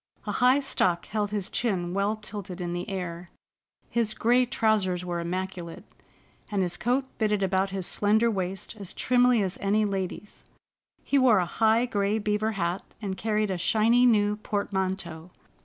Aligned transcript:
A 0.25 0.31
high 0.31 0.59
stock 0.61 1.05
held 1.05 1.29
his 1.29 1.47
chin 1.47 1.93
well 1.93 2.15
tilted 2.15 2.59
in 2.59 2.73
the 2.73 2.89
air, 2.89 3.29
his 3.87 4.15
gray 4.15 4.47
trousers 4.47 5.05
were 5.05 5.19
immaculate, 5.19 5.83
and 6.49 6.63
his 6.63 6.75
coat 6.75 7.05
fitted 7.19 7.43
about 7.43 7.69
his 7.69 7.85
slender 7.85 8.31
waist 8.31 8.75
as 8.79 8.93
trimly 8.93 9.43
as 9.43 9.59
any 9.61 9.85
lady's. 9.85 10.45
He 11.03 11.19
wore 11.19 11.37
a 11.37 11.45
high 11.45 11.85
gray 11.85 12.17
beaver 12.17 12.53
hat 12.53 12.81
and 12.99 13.15
carried 13.15 13.51
a 13.51 13.59
shiny 13.59 14.07
new 14.07 14.37
portmanteau. 14.37 15.29